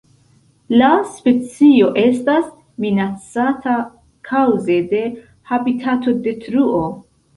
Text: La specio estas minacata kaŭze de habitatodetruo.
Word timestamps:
La 0.81 0.87
specio 1.17 1.89
estas 2.03 2.47
minacata 2.85 3.75
kaŭze 4.31 4.79
de 4.95 5.03
habitatodetruo. 5.53 6.81